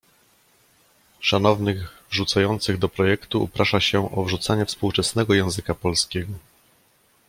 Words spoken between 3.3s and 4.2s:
uprasza się